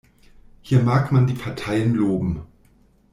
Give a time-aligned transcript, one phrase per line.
[0.63, 2.47] Hier mag man die Parteien loben.